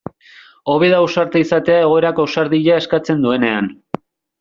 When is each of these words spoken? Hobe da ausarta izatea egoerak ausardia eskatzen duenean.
Hobe 0.75 0.89
da 0.93 1.01
ausarta 1.01 1.43
izatea 1.45 1.85
egoerak 1.85 2.25
ausardia 2.27 2.83
eskatzen 2.85 3.27
duenean. 3.29 3.75